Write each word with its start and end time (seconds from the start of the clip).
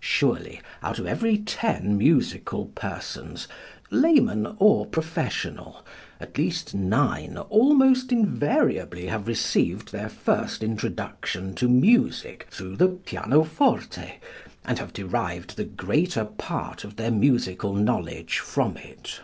Surely 0.00 0.62
out 0.82 0.98
of 0.98 1.04
every 1.06 1.36
ten 1.36 1.98
musical 1.98 2.68
persons, 2.74 3.46
layman 3.90 4.56
or 4.58 4.86
professional, 4.86 5.84
at 6.18 6.38
least 6.38 6.74
nine 6.74 7.36
almost 7.36 8.10
invariably 8.10 9.08
have 9.08 9.28
received 9.28 9.92
their 9.92 10.08
first 10.08 10.62
introduction 10.62 11.54
to 11.54 11.68
music 11.68 12.46
through 12.50 12.76
the 12.76 12.88
pianoforte 12.88 14.14
and 14.64 14.78
have 14.78 14.94
derived 14.94 15.54
the 15.54 15.64
greater 15.64 16.24
part 16.24 16.82
of 16.84 16.96
their 16.96 17.10
musical 17.10 17.74
knowledge 17.74 18.38
from 18.38 18.78
it. 18.78 19.20